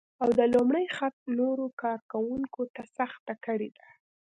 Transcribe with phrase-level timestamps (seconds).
[0.23, 3.87] او د لومړي خط نورو کار کونکو ته سخته کړې ده